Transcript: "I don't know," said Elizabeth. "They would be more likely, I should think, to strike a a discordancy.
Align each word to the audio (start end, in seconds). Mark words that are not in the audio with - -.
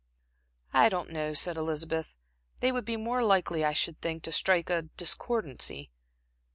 "I 0.73 0.89
don't 0.89 1.11
know," 1.11 1.33
said 1.35 1.57
Elizabeth. 1.57 2.15
"They 2.59 2.71
would 2.71 2.85
be 2.85 2.97
more 2.97 3.23
likely, 3.23 3.63
I 3.63 3.73
should 3.73 4.01
think, 4.01 4.23
to 4.23 4.31
strike 4.31 4.71
a 4.71 4.79
a 4.79 4.81
discordancy. 4.97 5.91